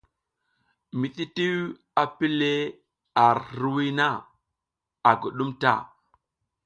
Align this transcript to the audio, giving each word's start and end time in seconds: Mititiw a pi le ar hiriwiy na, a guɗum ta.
Mititiw 0.99 1.57
a 2.01 2.03
pi 2.17 2.27
le 2.39 2.53
ar 3.25 3.37
hiriwiy 3.47 3.89
na, 3.99 4.07
a 5.09 5.11
guɗum 5.21 5.51
ta. 5.61 5.73